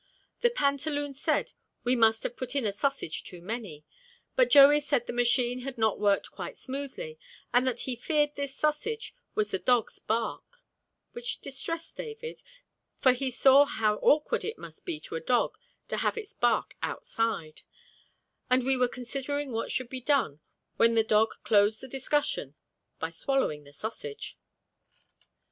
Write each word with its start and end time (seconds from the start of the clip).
The 0.39 0.49
pantaloon 0.49 1.13
said 1.13 1.51
we 1.83 1.95
must 1.95 2.23
have 2.23 2.35
put 2.35 2.55
in 2.55 2.65
a 2.65 2.71
sausage 2.71 3.23
too 3.23 3.39
many, 3.39 3.85
but 4.35 4.49
Joey 4.49 4.79
said 4.79 5.05
the 5.05 5.13
machine 5.13 5.59
had 5.59 5.77
not 5.77 5.99
worked 5.99 6.31
quite 6.31 6.57
smoothly 6.57 7.19
and 7.53 7.67
that 7.67 7.81
he 7.81 7.95
feared 7.95 8.33
this 8.35 8.55
sausage 8.55 9.13
was 9.35 9.51
the 9.51 9.59
dog's 9.59 9.99
bark, 9.99 10.63
which 11.11 11.39
distressed 11.39 11.95
David, 11.97 12.41
for 12.97 13.11
he 13.11 13.29
saw 13.29 13.63
how 13.65 13.97
awkward 13.97 14.43
it 14.43 14.57
must 14.57 14.85
be 14.85 14.99
to 15.01 15.13
a 15.13 15.19
dog 15.21 15.59
to 15.89 15.97
have 15.97 16.17
its 16.17 16.33
bark 16.33 16.73
outside, 16.81 17.61
and 18.49 18.63
we 18.65 18.75
were 18.75 18.87
considering 18.87 19.51
what 19.51 19.71
should 19.71 19.87
be 19.91 20.01
done 20.01 20.39
when 20.77 20.95
the 20.95 21.03
dog 21.03 21.35
closed 21.43 21.79
the 21.79 21.87
discussion 21.87 22.55
by 22.97 23.11
swallowing 23.11 23.65
the 23.65 23.71
sausage. 23.71 24.35